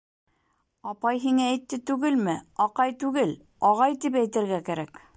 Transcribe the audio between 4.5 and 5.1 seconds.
кәрәк.